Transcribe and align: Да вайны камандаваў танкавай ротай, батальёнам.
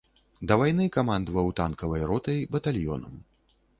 Да 0.51 0.55
вайны 0.61 0.87
камандаваў 0.95 1.51
танкавай 1.59 2.01
ротай, 2.13 2.39
батальёнам. 2.57 3.13